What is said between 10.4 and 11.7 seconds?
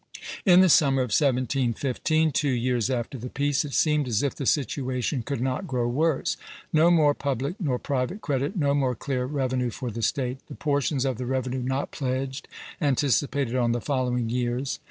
the portions of the revenue